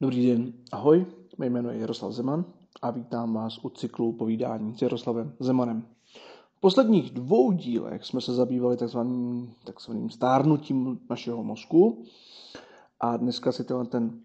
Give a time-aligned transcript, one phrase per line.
[0.00, 1.06] Dobrý den, ahoj,
[1.38, 2.44] mé jméno je Jaroslav Zeman
[2.82, 5.86] a vítám vás u cyklu povídání s Jaroslavem Zemanem.
[6.56, 12.04] V posledních dvou dílech jsme se zabývali takzvaným, takzvaným stárnutím našeho mozku
[13.00, 14.20] a dneska si tenhle ten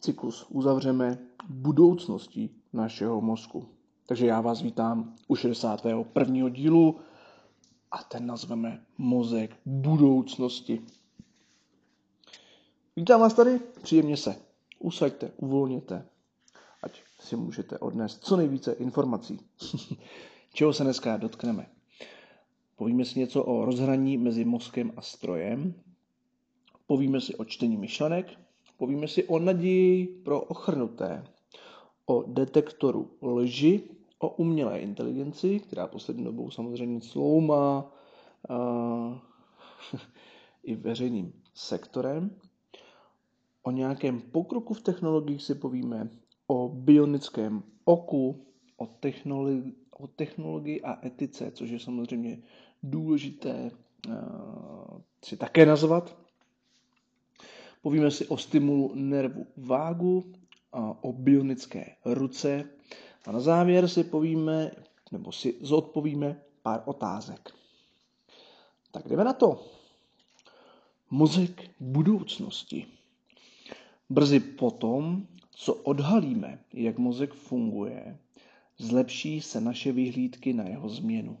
[0.00, 1.18] cyklus uzavřeme
[1.48, 3.68] budoucností našeho mozku.
[4.06, 6.48] Takže já vás vítám u 61.
[6.48, 6.96] dílu
[7.90, 10.82] a ten nazveme Mozek budoucnosti.
[12.96, 14.47] Vítám vás tady, příjemně se
[14.78, 16.06] usaďte, uvolněte,
[16.82, 19.40] ať si můžete odnést co nejvíce informací.
[20.52, 21.66] Čeho se dneska dotkneme?
[22.76, 25.74] Povíme si něco o rozhraní mezi mozkem a strojem,
[26.86, 28.38] povíme si o čtení myšlenek,
[28.76, 31.24] povíme si o naději pro ochrnuté,
[32.06, 33.82] o detektoru lži,
[34.18, 37.92] o umělé inteligenci, která poslední dobou samozřejmě sloumá
[38.50, 39.18] uh,
[40.62, 42.30] i veřejným sektorem,
[43.68, 46.08] o nějakém pokroku v technologiích si povíme,
[46.46, 52.38] o bionickém oku, o, technologii, o technologii a etice, což je samozřejmě
[52.82, 53.70] důležité
[54.08, 54.14] uh,
[55.24, 56.16] si také nazvat.
[57.82, 60.32] Povíme si o stimulu nervu vágu,
[61.00, 62.64] o bionické ruce
[63.26, 64.70] a na závěr si povíme,
[65.12, 67.50] nebo si zodpovíme pár otázek.
[68.90, 69.64] Tak jdeme na to.
[71.10, 72.97] Mozek budoucnosti.
[74.10, 78.18] Brzy potom, co odhalíme, jak mozek funguje,
[78.78, 81.38] zlepší se naše vyhlídky na jeho změnu.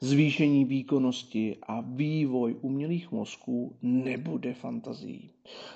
[0.00, 5.30] Zvýšení výkonnosti a vývoj umělých mozků nebude fantazí,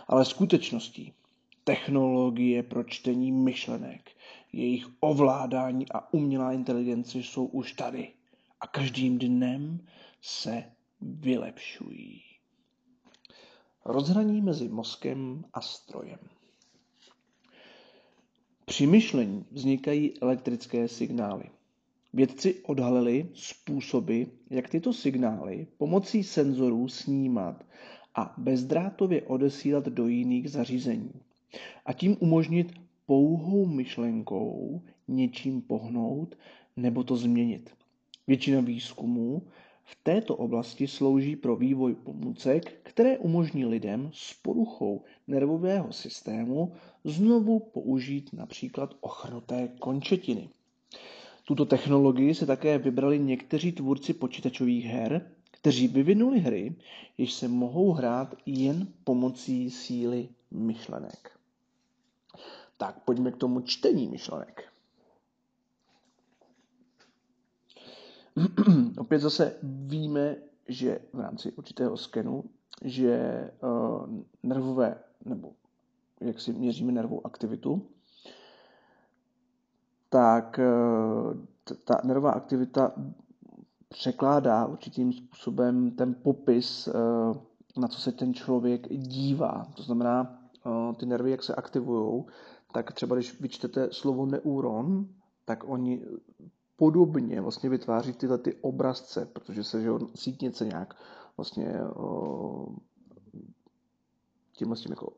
[0.06, 1.12] ale skutečností.
[1.64, 4.10] Technologie pro čtení myšlenek,
[4.52, 8.12] jejich ovládání a umělá inteligence jsou už tady
[8.60, 9.86] a každým dnem
[10.22, 10.64] se
[11.00, 12.33] vylepšují.
[13.86, 16.18] Rozhraní mezi mozkem a strojem.
[18.64, 21.44] Při myšlení vznikají elektrické signály.
[22.12, 27.64] Vědci odhalili způsoby, jak tyto signály pomocí senzorů snímat
[28.14, 31.12] a bezdrátově odesílat do jiných zařízení.
[31.86, 32.72] A tím umožnit
[33.06, 36.38] pouhou myšlenkou něčím pohnout
[36.76, 37.70] nebo to změnit.
[38.26, 39.42] Většina výzkumů
[39.84, 46.72] v této oblasti slouží pro vývoj pomůcek, které umožní lidem s poruchou nervového systému
[47.04, 50.48] znovu použít například ochrnuté končetiny.
[51.44, 56.74] Tuto technologii se také vybrali někteří tvůrci počítačových her, kteří vyvinuli hry,
[57.18, 61.30] jež se mohou hrát jen pomocí síly myšlenek.
[62.76, 64.62] Tak pojďme k tomu čtení myšlenek.
[68.98, 69.56] Opět zase
[69.86, 70.36] víme,
[70.68, 72.44] že v rámci určitého skenu,
[72.84, 74.06] že uh,
[74.42, 75.52] nervové, nebo
[76.20, 77.86] jak si měříme nervovou aktivitu,
[80.08, 82.92] tak uh, ta nervová aktivita
[83.88, 86.94] překládá určitým způsobem ten popis, uh,
[87.76, 89.66] na co se ten člověk dívá.
[89.76, 90.40] To znamená,
[90.96, 92.24] ty nervy, jak se aktivují,
[92.72, 95.06] tak třeba když vyčtete slovo neuron,
[95.44, 96.02] tak oni
[96.76, 100.96] podobně vlastně vytváří tyhle ty obrazce, protože se že sítnice nějak
[101.36, 101.74] vlastně
[104.52, 105.12] tímhle s tím jako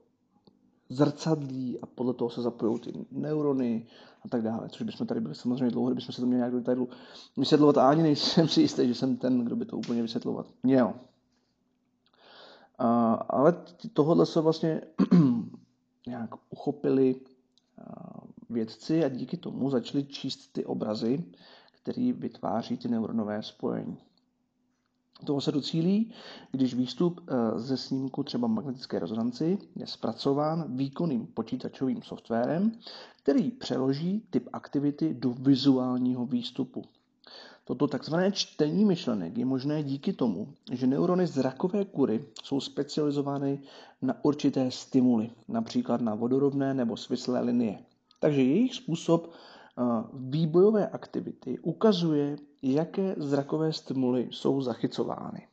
[0.88, 3.86] zrcadlí a podle toho se zapojují ty neurony
[4.24, 6.58] a tak dále, což bychom tady byli samozřejmě dlouho, kdybychom se to měli nějak do
[6.58, 6.88] detailu
[7.36, 10.94] vysvětlovat a ani nejsem si jistý, že jsem ten, kdo by to úplně vysvětlovat měl.
[13.28, 14.80] Ale tohle se vlastně
[16.06, 17.14] nějak uchopili
[18.50, 21.24] vědci a díky tomu začali číst ty obrazy,
[21.72, 23.98] které vytváří ty neuronové spojení.
[25.24, 26.12] Toho se docílí,
[26.50, 32.72] když výstup eh, ze snímku třeba magnetické rezonanci je zpracován výkonným počítačovým softwarem,
[33.22, 36.84] který přeloží typ aktivity do vizuálního výstupu.
[37.64, 43.60] Toto takzvané čtení myšlenek je možné díky tomu, že neurony zrakové kury jsou specializovány
[44.02, 47.78] na určité stimuly, například na vodorovné nebo svislé linie.
[48.26, 49.82] Takže jejich způsob eh,
[50.14, 55.48] výbojové aktivity ukazuje, jaké zrakové stimuly jsou zachycovány.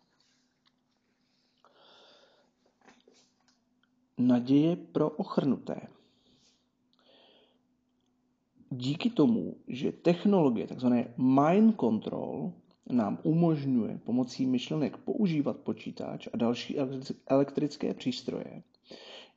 [4.17, 5.87] Naděje pro ochrnuté.
[8.69, 12.53] Díky tomu, že technologie, takzvané mind control,
[12.91, 16.75] nám umožňuje pomocí myšlenek používat počítač a další
[17.27, 18.63] elektrické přístroje,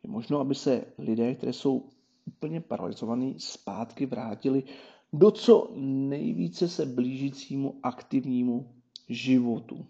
[0.02, 1.88] je možno, aby se lidé, které jsou
[2.26, 4.62] úplně paralizovaný, zpátky vrátili
[5.12, 8.72] do co nejvíce se blížícímu aktivnímu
[9.08, 9.86] životu.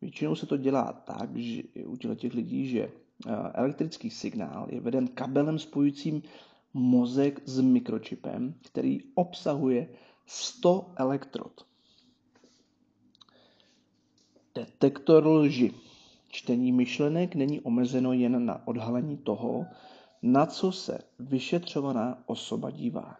[0.00, 2.90] Většinou se to dělá tak, že u těch lidí, že
[3.54, 6.22] elektrický signál je veden kabelem spojujícím
[6.74, 9.88] mozek s mikročipem, který obsahuje
[10.26, 11.66] 100 elektrod.
[14.54, 15.74] Detektor lži.
[16.28, 19.66] Čtení myšlenek není omezeno jen na odhalení toho,
[20.22, 23.16] na co se vyšetřovaná osoba dívá.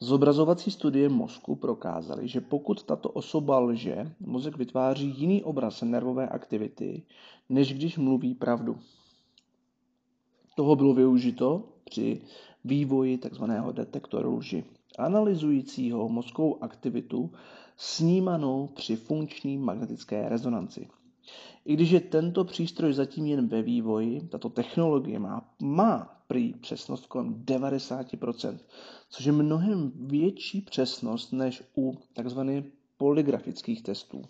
[0.00, 7.02] Zobrazovací studie mozku prokázaly, že pokud tato osoba lže, mozek vytváří jiný obraz nervové aktivity,
[7.48, 8.78] než když mluví pravdu.
[10.56, 12.20] Toho bylo využito při
[12.64, 13.44] vývoji tzv.
[13.72, 14.64] detektoru lži,
[14.98, 17.30] analyzujícího mozkovou aktivitu
[17.76, 20.88] snímanou při funkční magnetické rezonanci.
[21.64, 27.06] I když je tento přístroj zatím jen ve vývoji, tato technologie má, má prý přesnost
[27.06, 28.58] kolem 90%,
[29.10, 32.40] což je mnohem větší přesnost než u tzv.
[32.96, 34.22] polygrafických testů.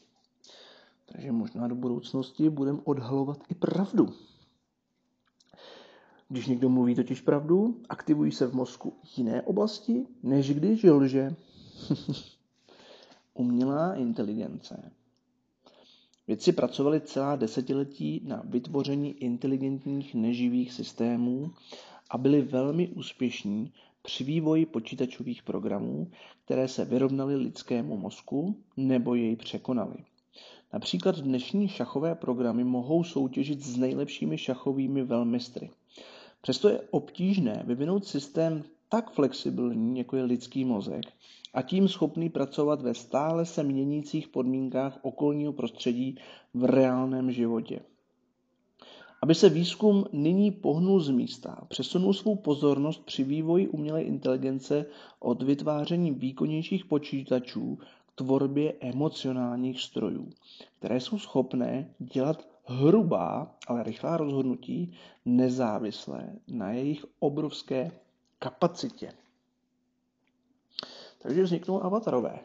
[1.07, 4.09] Takže možná do budoucnosti budeme odhalovat i pravdu.
[6.29, 11.37] Když někdo mluví totiž pravdu, aktivují se v mozku jiné oblasti, než když lže.
[13.35, 14.93] Umělá inteligence.
[16.27, 21.51] Vědci pracovali celá desetiletí na vytvoření inteligentních neživých systémů
[22.11, 26.11] a byli velmi úspěšní při vývoji počítačových programů,
[26.45, 29.97] které se vyrovnaly lidskému mozku nebo jej překonaly.
[30.73, 35.71] Například dnešní šachové programy mohou soutěžit s nejlepšími šachovými velmistry.
[36.41, 41.05] Přesto je obtížné vyvinout systém tak flexibilní, jako je lidský mozek,
[41.55, 46.19] a tím schopný pracovat ve stále se měnících podmínkách okolního prostředí
[46.55, 47.81] v reálném životě.
[49.23, 54.87] Aby se výzkum nyní pohnul z místa, přesunul svou pozornost při vývoji umělé inteligence
[55.21, 60.29] od vytváření výkonnějších počítačů k tvorbě emocionálních strojů,
[60.79, 64.93] které jsou schopné dělat hrubá, ale rychlá rozhodnutí
[65.25, 67.91] nezávislé na jejich obrovské
[68.47, 69.13] kapacitě.
[71.23, 72.39] Takže vzniknou avatarové.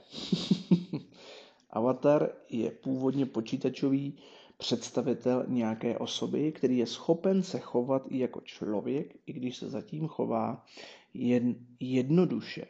[1.69, 4.17] Avatar je původně počítačový
[4.57, 10.07] představitel nějaké osoby, který je schopen se chovat i jako člověk, i když se zatím
[10.07, 10.65] chová
[11.13, 12.65] jen, jednoduše.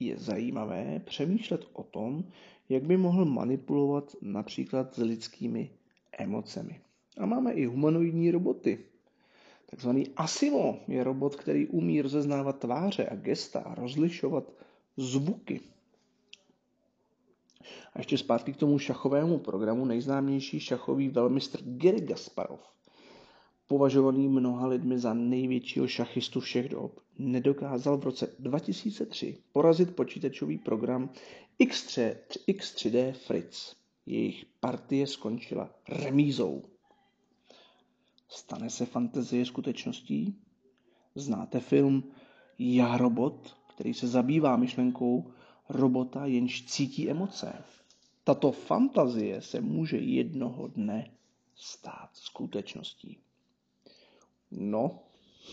[0.00, 2.24] Je zajímavé přemýšlet o tom,
[2.68, 5.70] jak by mohl manipulovat například s lidskými
[6.18, 6.80] emocemi.
[7.18, 8.95] A máme i humanoidní roboty.
[9.70, 14.52] Takzvaný Asimo je robot, který umí rozeznávat tváře a gesta a rozlišovat
[14.96, 15.60] zvuky.
[17.94, 22.60] A ještě zpátky k tomu šachovému programu nejznámější šachový velmistr Gary Gasparov,
[23.66, 31.10] považovaný mnoha lidmi za největšího šachistu všech dob, nedokázal v roce 2003 porazit počítačový program
[31.60, 32.16] X3,
[32.48, 33.76] X3D Fritz.
[34.06, 36.62] Jejich partie skončila remízou.
[38.28, 40.36] Stane se fantazie skutečností?
[41.14, 42.04] Znáte film
[42.58, 45.30] Já robot, který se zabývá myšlenkou
[45.68, 47.64] robota, jenž cítí emoce.
[48.24, 51.10] Tato fantazie se může jednoho dne
[51.54, 53.18] stát skutečností.
[54.50, 54.98] No,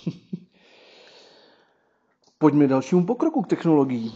[2.37, 4.11] pojďme dalšímu pokroku k technologií.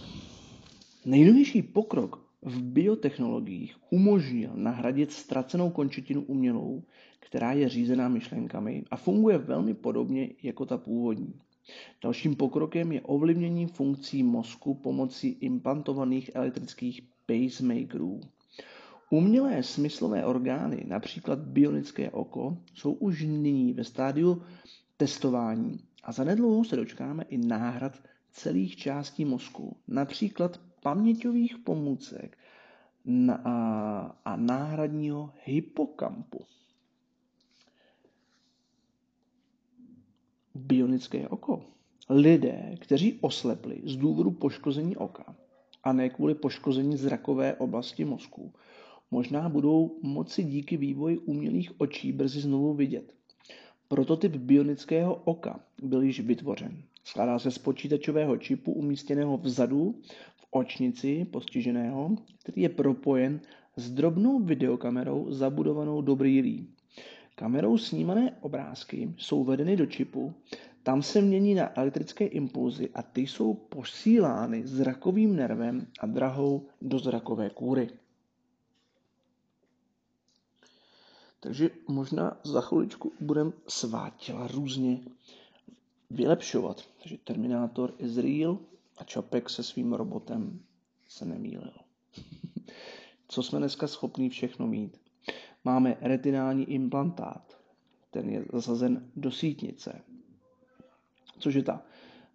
[1.06, 6.84] Nejnovější pokrok v biotechnologiích umožnil nahradit ztracenou končetinu umělou,
[7.20, 11.34] která je řízená myšlenkami a funguje velmi podobně jako ta původní.
[12.04, 18.22] Dalším pokrokem je ovlivnění funkcí mozku pomocí implantovaných elektrických pacemakerů.
[19.10, 24.42] Umělé smyslové orgány, například bionické oko, jsou už nyní ve stádiu
[24.98, 28.00] testování a zanedlouho se dočkáme i náhrad
[28.32, 32.38] celých částí mozku, například paměťových pomůcek
[34.26, 36.46] a náhradního hypokampu.
[40.56, 41.62] bionické oko.
[42.10, 45.36] Lidé, kteří oslepli z důvodu poškození oka
[45.84, 48.54] a ne kvůli poškození zrakové oblasti mozku,
[49.12, 53.14] možná budou moci díky vývoji umělých očí brzy znovu vidět.
[53.88, 56.84] Prototyp bionického oka byl již vytvořen.
[57.08, 59.96] Skládá se z počítačového čipu umístěného vzadu
[60.38, 63.40] v očnici postiženého, který je propojen
[63.76, 66.68] s drobnou videokamerou zabudovanou do brýlí.
[67.36, 70.34] Kamerou snímané obrázky jsou vedeny do čipu,
[70.84, 77.00] tam se mění na elektrické impulzy a ty jsou posílány zrakovým nervem a drahou do
[77.00, 77.90] zrakové kůry.
[81.40, 85.00] Takže možná za chviličku budeme svá těla různě
[86.10, 86.82] vylepšovat.
[87.04, 88.58] Takže Terminátor is real
[88.98, 90.60] a Čapek se svým robotem
[91.08, 91.74] se nemýlil.
[93.28, 95.02] Co jsme dneska schopni všechno mít?
[95.64, 97.58] Máme retinální implantát,
[98.12, 100.02] ten je zasazen do sítnice.
[101.40, 101.82] Což je ta,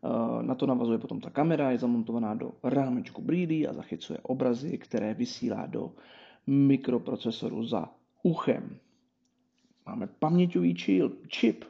[0.04, 4.78] eh, na to navazuje potom ta kamera, je zamontovaná do rámečku brýlí a zachycuje obrazy,
[4.78, 5.92] které vysílá do
[6.46, 7.88] mikroprocesoru za
[8.22, 8.78] uchem.
[9.86, 10.74] Máme paměťový
[11.28, 11.64] čip,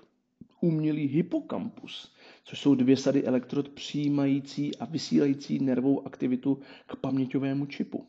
[0.63, 2.13] umělý hypokampus,
[2.45, 8.07] což jsou dvě sady elektrod přijímající a vysílající nervovou aktivitu k paměťovému čipu.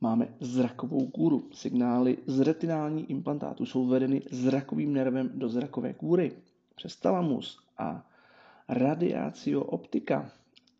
[0.00, 1.48] Máme zrakovou kůru.
[1.52, 6.32] Signály z retinální implantátu jsou vedeny zrakovým nervem do zrakové kůry
[6.76, 8.10] přes talamus a
[8.68, 10.30] radiácio optika.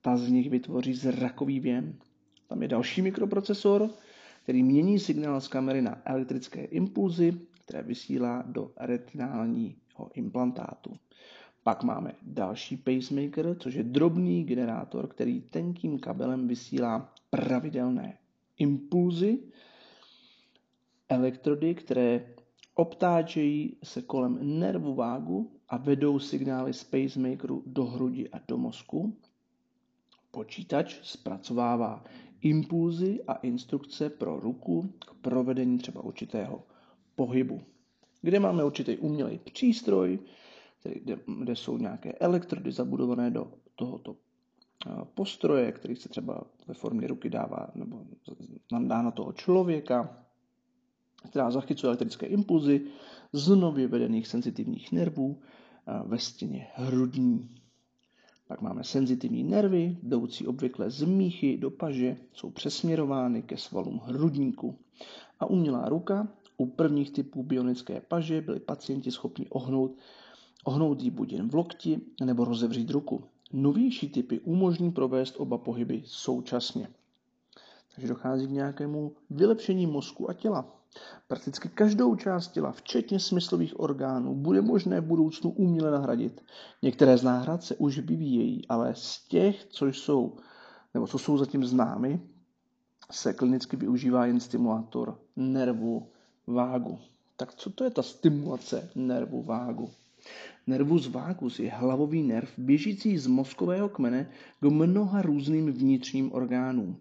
[0.01, 1.99] Ta z nich vytvoří zrakový věm.
[2.49, 3.91] Tam je další mikroprocesor,
[4.43, 7.33] který mění signál z kamery na elektrické impulzy,
[7.65, 10.97] které vysílá do retinálního implantátu.
[11.63, 18.19] Pak máme další pacemaker, což je drobný generátor, který tenkým kabelem vysílá pravidelné
[18.59, 19.39] impulzy,
[21.09, 22.35] elektrody, které
[22.75, 29.17] obtáčejí se kolem nervu vágu a vedou signály z pacemakeru do hrudi a do mozku.
[30.31, 32.05] Počítač zpracovává
[32.41, 36.63] impulzy a instrukce pro ruku k provedení třeba určitého
[37.15, 37.63] pohybu.
[38.27, 40.19] Kde máme určitý umělý přístroj,
[41.03, 44.17] kde, kde jsou nějaké elektrody zabudované do tohoto
[45.15, 48.03] postroje, který se třeba ve formě ruky dává nebo
[48.87, 50.27] dá na toho člověka,
[51.31, 52.87] která zachycuje elektrické impulzy
[53.33, 55.41] z nově vedených senzitivních nervů
[56.05, 57.51] ve stěně hrudní.
[58.49, 64.79] Pak máme senzitivní nervy, jdoucí obvykle z míchy do paže, jsou přesměrovány ke svalům hrudníku.
[65.41, 69.97] A umělá ruka, u prvních typů bionické paže byli pacienti schopni ohnout,
[70.65, 73.25] ohnout ji buď jen v lokti nebo rozevřít ruku.
[73.53, 76.89] Novější typy umožní provést oba pohyby současně.
[77.95, 80.77] Takže dochází k nějakému vylepšení mozku a těla.
[81.29, 86.45] Prakticky každou část těla, včetně smyslových orgánů, bude možné v budoucnu uměle nahradit.
[86.83, 90.37] Některé z náhrad se už vyvíjejí, ale z těch, co jsou,
[90.95, 92.21] nebo co jsou zatím známy,
[93.11, 96.09] se klinicky využívá jen stimulátor nervu
[96.47, 96.99] vágu.
[97.37, 99.91] Tak co to je ta stimulace nervu vágu?
[100.67, 107.01] Nervus vagus je hlavový nerv běžící z mozkového kmene k mnoha různým vnitřním orgánům.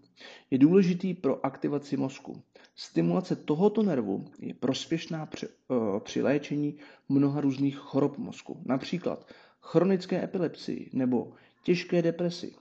[0.52, 2.42] Je důležitý pro aktivaci mozku.
[2.76, 6.78] Stimulace tohoto nervu je prospěšná při, uh, při léčení
[7.10, 9.28] mnoha různých chorob mozku, například
[9.62, 11.34] chronické epilepsii nebo
[11.64, 12.56] těžké depresi.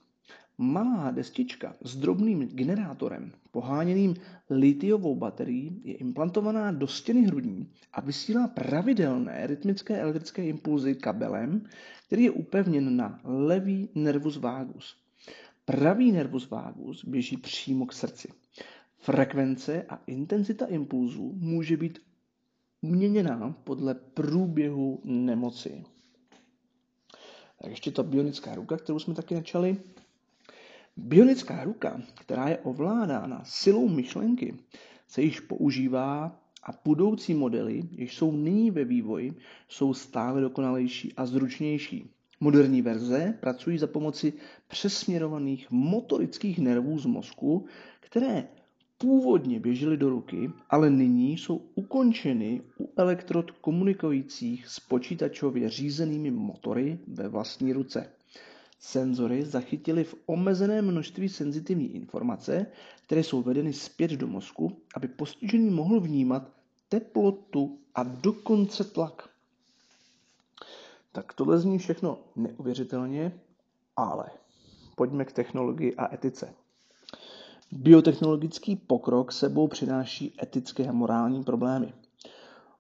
[0.59, 4.15] Malá destička s drobným generátorem poháněným
[4.51, 11.67] litiovou baterií je implantovaná do stěny hrudní a vysílá pravidelné rytmické elektrické impulzy kabelem,
[12.07, 14.97] který je upevněn na levý nervus vagus.
[15.65, 18.29] Pravý nervus vagus běží přímo k srdci.
[18.99, 21.99] Frekvence a intenzita impulzů může být
[22.83, 25.85] měněná podle průběhu nemoci.
[27.63, 29.77] Tak ještě ta bionická ruka, kterou jsme taky načali.
[30.97, 34.55] Bionická ruka, která je ovládána silou myšlenky,
[35.09, 39.35] se již používá a budoucí modely, jež jsou nyní ve vývoji,
[39.69, 42.11] jsou stále dokonalejší a zručnější.
[42.41, 44.33] Moderní verze pracují za pomoci
[44.69, 47.67] přesměrovaných motorických nervů z mozku,
[48.01, 48.49] které
[48.99, 56.99] původně běžely do ruky, ale nyní jsou ukončeny u elektrod komunikujících s počítačově řízenými motory
[57.07, 58.11] ve vlastní ruce.
[58.87, 62.67] Senzory zachytily v omezeném množství senzitivní informace,
[63.07, 66.51] které jsou vedeny zpět do mozku, aby postižený mohl vnímat
[66.89, 69.29] teplotu a dokonce tlak.
[71.13, 73.41] Tak tohle zní všechno neuvěřitelně,
[73.97, 74.31] ale
[74.97, 76.55] pojďme k technologii a etice.
[77.73, 81.93] Biotechnologický pokrok sebou přináší etické a morální problémy.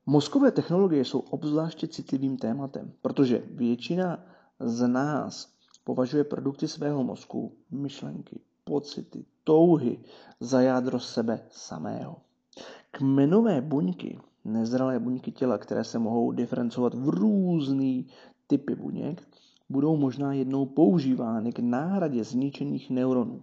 [0.06, 4.26] Mozkové technologie jsou obzvláště citlivým tématem, protože většina
[4.60, 5.53] z nás
[5.84, 9.98] považuje produkty svého mozku, myšlenky, pocity, touhy
[10.40, 12.16] za jádro sebe samého.
[12.90, 18.06] Kmenové buňky, nezralé buňky těla, které se mohou diferencovat v různý
[18.46, 19.28] typy buněk,
[19.68, 23.42] budou možná jednou používány k náhradě zničených neuronů.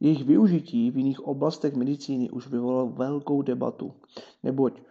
[0.00, 3.94] Jejich využití v jiných oblastech medicíny už vyvolalo velkou debatu,
[4.42, 4.82] neboť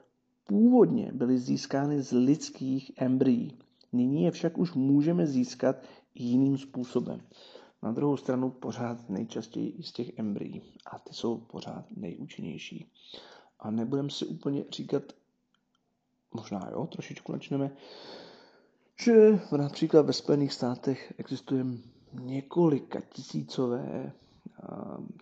[0.48, 3.58] původně byly získány z lidských embryí.
[3.94, 5.76] Nyní je však už můžeme získat
[6.16, 7.22] jiným způsobem.
[7.84, 12.92] Na druhou stranu pořád nejčastěji z těch embryí a ty jsou pořád nejúčinnější.
[13.60, 15.04] A nebudem si úplně říkat,
[16.34, 17.72] možná jo, trošičku načneme,
[19.04, 21.66] že například ve Spojených státech existuje
[22.14, 24.14] několika tisícové,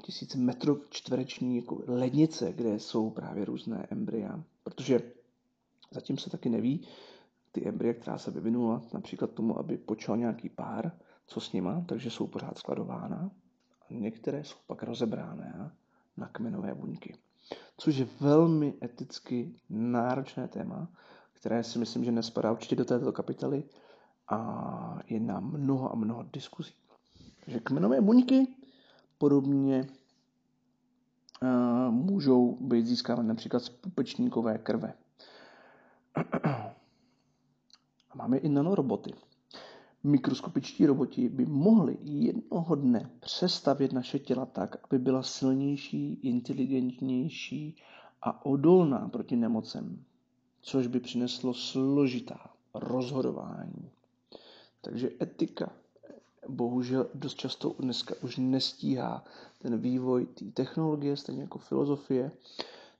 [0.01, 5.11] tisíce metrů čtvereční jako lednice, kde jsou právě různé embrya, protože
[5.91, 6.87] zatím se taky neví,
[7.51, 10.91] ty embrya, která se vyvinula například tomu, aby počal nějaký pár,
[11.27, 13.31] co s nima, takže jsou pořád skladována.
[13.89, 15.43] A některé jsou pak rozebrány
[16.17, 17.15] na kmenové buňky.
[17.77, 20.87] Což je velmi eticky náročné téma,
[21.33, 23.63] které si myslím, že nespadá určitě do této kapitoly
[24.27, 26.73] a je na mnoho a mnoho diskuzí.
[27.45, 28.47] Takže kmenové buňky
[29.17, 29.87] podobně
[31.41, 34.93] uh, můžou být získávány například z pupečníkové krve.
[38.13, 39.13] A máme i nanoroboty.
[40.03, 47.75] Mikroskopičtí roboti by mohli jednoho dne přestavět naše těla tak, aby byla silnější, inteligentnější
[48.21, 50.03] a odolná proti nemocem,
[50.61, 53.89] což by přineslo složitá rozhodování.
[54.81, 55.71] Takže etika
[56.49, 59.23] bohužel dost často dneska už nestíhá
[59.59, 62.31] ten vývoj té technologie, stejně jako filozofie,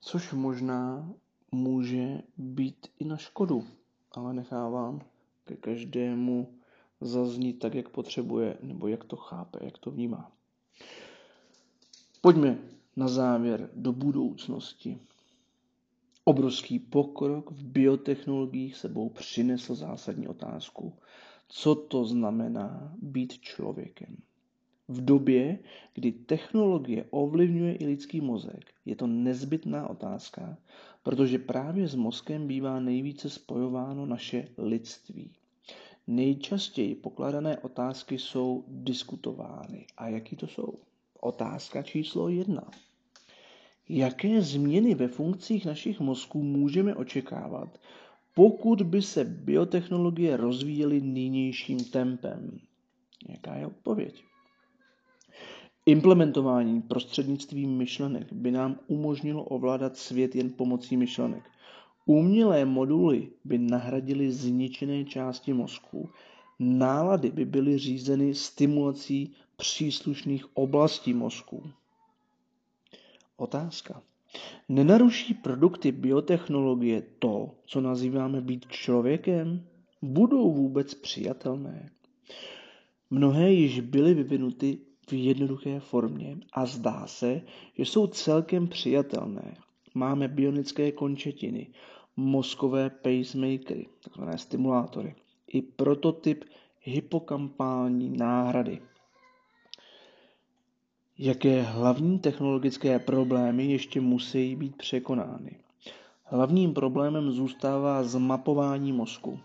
[0.01, 1.09] což možná
[1.51, 3.67] může být i na škodu,
[4.11, 5.01] ale nechávám
[5.45, 6.53] ke každému
[7.01, 10.31] zaznít tak, jak potřebuje, nebo jak to chápe, jak to vnímá.
[12.21, 12.57] Pojďme
[12.95, 14.99] na závěr do budoucnosti.
[16.23, 20.93] Obrovský pokrok v biotechnologiích sebou přinesl zásadní otázku,
[21.47, 24.17] co to znamená být člověkem.
[24.91, 25.59] V době,
[25.93, 30.57] kdy technologie ovlivňuje i lidský mozek, je to nezbytná otázka,
[31.03, 35.31] protože právě s mozkem bývá nejvíce spojováno naše lidství.
[36.07, 39.85] Nejčastěji pokládané otázky jsou diskutovány.
[39.97, 40.73] A jaký to jsou?
[41.19, 42.71] Otázka číslo jedna.
[43.89, 47.79] Jaké změny ve funkcích našich mozků můžeme očekávat,
[48.35, 52.59] pokud by se biotechnologie rozvíjely nynějším tempem?
[53.29, 54.30] Jaká je odpověď?
[55.85, 61.43] Implementování prostřednictvím myšlenek by nám umožnilo ovládat svět jen pomocí myšlenek.
[62.05, 66.09] Umělé moduly by nahradily zničené části mozku.
[66.59, 71.63] Nálady by byly řízeny stimulací příslušných oblastí mozku.
[73.37, 74.01] Otázka.
[74.69, 79.65] Nenaruší produkty biotechnologie to, co nazýváme být člověkem?
[80.01, 81.89] Budou vůbec přijatelné?
[83.09, 84.77] Mnohé již byly vyvinuty
[85.11, 87.41] v jednoduché formě a zdá se,
[87.77, 89.57] že jsou celkem přijatelné.
[89.93, 91.67] Máme bionické končetiny,
[92.15, 95.15] mozkové pacemakery, takzvané stimulátory,
[95.47, 96.45] i prototyp
[96.81, 98.81] hypokampální náhrady.
[101.17, 105.59] Jaké hlavní technologické problémy ještě musí být překonány?
[106.23, 109.39] Hlavním problémem zůstává zmapování mozku.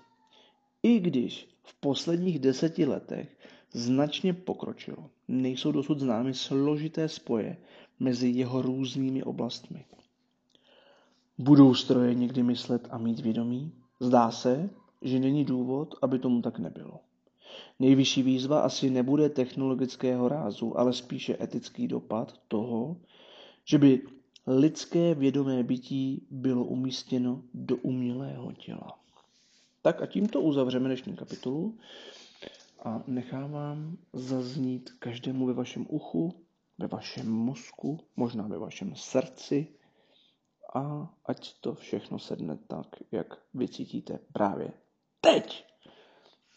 [0.82, 3.36] I když v posledních deseti letech
[3.72, 7.56] značně pokročilo, nejsou dosud známy složité spoje
[8.00, 9.84] mezi jeho různými oblastmi.
[11.38, 13.72] Budou stroje někdy myslet a mít vědomí?
[14.00, 14.70] Zdá se,
[15.02, 17.00] že není důvod, aby tomu tak nebylo.
[17.78, 22.96] Nejvyšší výzva asi nebude technologického rázu, ale spíše etický dopad toho,
[23.64, 24.02] že by
[24.46, 28.98] lidské vědomé bytí bylo umístěno do umělého těla.
[29.82, 31.78] Tak a tímto uzavřeme dnešní kapitolu
[32.86, 36.46] a nechávám zaznít každému ve vašem uchu,
[36.78, 39.66] ve vašem mozku, možná ve vašem srdci,
[40.74, 44.72] a ať to všechno sedne tak, jak vycítíte právě
[45.20, 45.66] teď.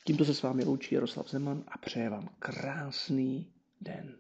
[0.06, 4.18] Tímto se s vámi loučí Jaroslav Zeman a přeje vám krásný den.